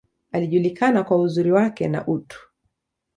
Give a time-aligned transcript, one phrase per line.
[0.31, 2.49] Alijulikana kwa uzuri wake, na utu.